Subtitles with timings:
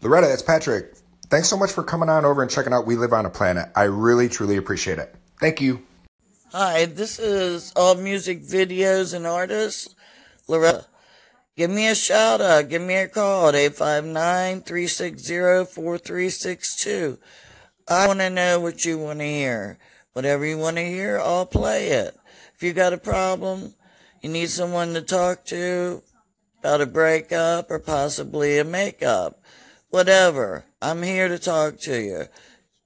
[0.00, 0.94] Loretta, it's Patrick.
[1.28, 3.68] Thanks so much for coming on over and checking out We Live on a Planet.
[3.74, 5.12] I really, truly appreciate it.
[5.40, 5.82] Thank you.
[6.52, 9.94] Hi, this is All Music Videos and Artists.
[10.46, 10.86] Loretta,
[11.56, 12.68] give me a shout out.
[12.68, 17.18] Give me a call at 859 360 4362.
[17.88, 19.78] I want to know what you want to hear.
[20.12, 22.16] Whatever you want to hear, I'll play it.
[22.54, 23.74] If you got a problem,
[24.22, 26.02] you need someone to talk to
[26.60, 29.42] about a breakup or possibly a makeup,
[29.90, 32.24] whatever, I'm here to talk to you.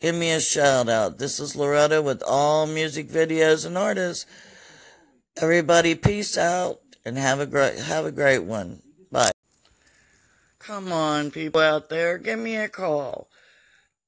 [0.00, 1.18] Give me a shout out.
[1.18, 4.26] This is Loretta with all music videos and artists.
[5.36, 8.82] Everybody, peace out and have a great have a great one.
[9.10, 9.32] Bye.
[10.58, 13.28] Come on, people out there, give me a call.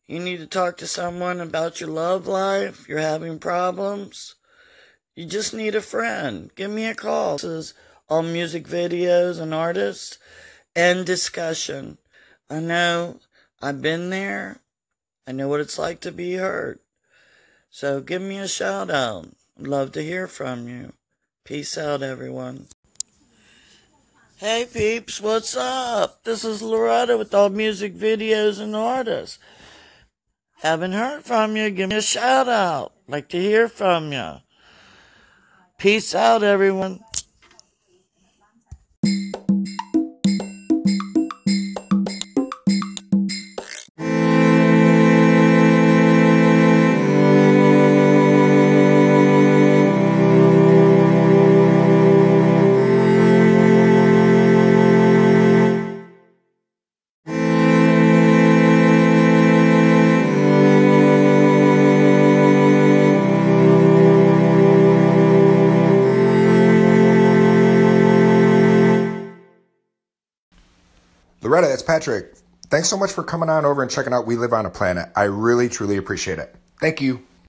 [0.06, 2.88] You need to talk to someone about your love life.
[2.88, 4.36] You're having problems.
[5.14, 6.50] You just need a friend.
[6.54, 7.38] Give me a call.
[7.38, 7.74] This is
[8.08, 10.18] all music videos and artists
[10.76, 11.98] and discussion.
[12.48, 13.18] I know
[13.60, 14.58] I've been there.
[15.26, 16.80] I know what it's like to be hurt.
[17.70, 19.28] So give me a shout out.
[19.58, 20.92] I'd love to hear from you.
[21.44, 22.68] Peace out, everyone.
[24.36, 26.22] Hey peeps, what's up?
[26.24, 29.38] This is Loretta with all music videos and artists.
[30.60, 31.70] Haven't heard from you.
[31.70, 32.92] Give me a shout out.
[33.08, 34.34] Like to hear from you.
[35.78, 37.00] Peace out, everyone.
[71.46, 72.34] Loretta, it's Patrick.
[72.70, 75.10] Thanks so much for coming on over and checking out We Live on a Planet.
[75.14, 76.52] I really, truly appreciate it.
[76.80, 77.25] Thank you.